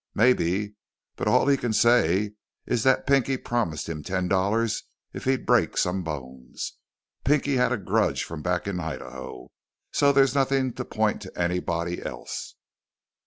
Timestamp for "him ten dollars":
3.87-4.85